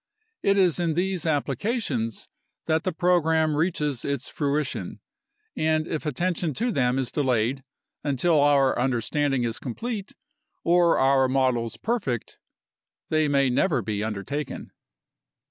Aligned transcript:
It 0.41 0.57
is 0.57 0.79
in 0.79 0.95
these 0.95 1.27
applications 1.27 2.27
that 2.65 2.85
the 2.85 2.91
program 2.91 3.55
reaches 3.55 4.03
its 4.03 4.27
fruition, 4.29 4.99
and 5.55 5.87
if 5.87 6.07
attention 6.07 6.55
to 6.55 6.71
them 6.71 6.97
is 6.97 7.11
delayed 7.11 7.63
until 8.03 8.39
our 8.41 8.79
understanding 8.79 9.43
is 9.43 9.59
complete 9.59 10.13
or 10.63 10.97
our 10.97 11.27
models 11.27 11.77
perfect, 11.77 12.39
they 13.09 13.27
may 13.27 13.51
never 13.51 13.83
be 13.83 14.03
undertaken. 14.03 14.71